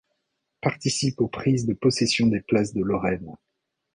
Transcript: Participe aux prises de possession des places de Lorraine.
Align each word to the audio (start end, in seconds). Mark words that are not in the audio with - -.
Participe 0.61 1.21
aux 1.21 1.27
prises 1.27 1.67
de 1.67 1.75
possession 1.75 2.25
des 2.25 2.41
places 2.41 2.73
de 2.73 2.81
Lorraine. 2.81 3.35